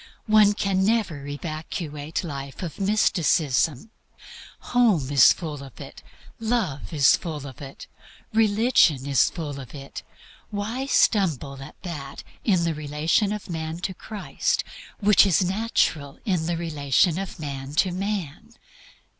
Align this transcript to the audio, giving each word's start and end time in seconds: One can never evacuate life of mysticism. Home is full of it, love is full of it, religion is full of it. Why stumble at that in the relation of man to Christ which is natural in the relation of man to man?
One 0.25 0.53
can 0.55 0.83
never 0.83 1.27
evacuate 1.27 2.23
life 2.23 2.63
of 2.63 2.79
mysticism. 2.79 3.91
Home 4.73 5.11
is 5.11 5.31
full 5.31 5.61
of 5.61 5.79
it, 5.79 6.01
love 6.39 6.91
is 6.91 7.15
full 7.15 7.45
of 7.45 7.61
it, 7.61 7.85
religion 8.33 9.05
is 9.05 9.29
full 9.29 9.59
of 9.59 9.75
it. 9.75 10.01
Why 10.49 10.87
stumble 10.87 11.61
at 11.61 11.79
that 11.83 12.23
in 12.43 12.63
the 12.63 12.73
relation 12.73 13.31
of 13.31 13.47
man 13.47 13.77
to 13.81 13.93
Christ 13.93 14.63
which 14.99 15.23
is 15.27 15.45
natural 15.47 16.17
in 16.25 16.47
the 16.47 16.57
relation 16.57 17.19
of 17.19 17.39
man 17.39 17.75
to 17.75 17.91
man? 17.91 18.55